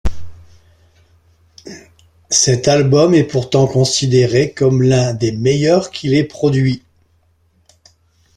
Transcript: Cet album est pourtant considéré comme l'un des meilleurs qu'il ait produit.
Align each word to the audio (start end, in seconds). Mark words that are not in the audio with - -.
Cet 2.31 2.67
album 2.67 3.13
est 3.13 3.23
pourtant 3.23 3.67
considéré 3.67 4.51
comme 4.51 4.81
l'un 4.81 5.13
des 5.13 5.31
meilleurs 5.31 5.91
qu'il 5.91 6.15
ait 6.15 6.23
produit. 6.23 6.81